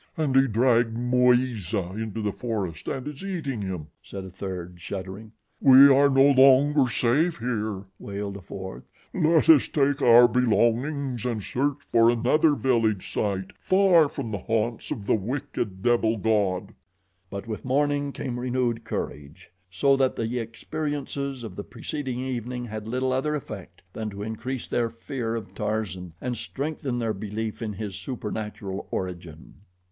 "And 0.17 0.35
he 0.35 0.47
dragged 0.47 0.97
Mweeza 0.97 1.91
into 1.95 2.23
the 2.23 2.31
forest 2.31 2.87
and 2.87 3.07
is 3.07 3.23
eating 3.23 3.61
him," 3.61 3.85
said 4.01 4.23
a 4.25 4.31
third, 4.31 4.81
shuddering. 4.81 5.31
"We 5.61 5.89
are 5.89 6.09
no 6.09 6.25
longer 6.31 6.89
safe 6.89 7.37
here," 7.37 7.83
wailed 7.99 8.37
a 8.37 8.41
fourth. 8.41 8.81
"Let 9.13 9.47
us 9.47 9.67
take 9.67 10.01
our 10.01 10.27
belongings 10.27 11.23
and 11.23 11.43
search 11.43 11.83
for 11.91 12.09
another 12.09 12.55
village 12.55 13.13
site 13.13 13.51
far 13.59 14.09
from 14.09 14.31
the 14.31 14.39
haunts 14.39 14.89
of 14.89 15.05
the 15.05 15.13
wicked 15.13 15.83
devil 15.83 16.17
god." 16.17 16.73
But 17.29 17.45
with 17.45 17.63
morning 17.63 18.11
came 18.11 18.39
renewed 18.39 18.83
courage, 18.83 19.51
so 19.69 19.95
that 19.97 20.15
the 20.15 20.39
experiences 20.39 21.43
of 21.43 21.55
the 21.55 21.63
preceding 21.63 22.17
evening 22.21 22.65
had 22.65 22.87
little 22.87 23.13
other 23.13 23.35
effect 23.35 23.83
than 23.93 24.09
to 24.09 24.23
increase 24.23 24.67
their 24.67 24.89
fear 24.89 25.35
of 25.35 25.53
Tarzan 25.53 26.13
and 26.19 26.35
strengthen 26.35 26.97
their 26.97 27.13
belief 27.13 27.61
in 27.61 27.73
his 27.73 27.93
supernatural 27.93 28.87
origin. 28.89 29.53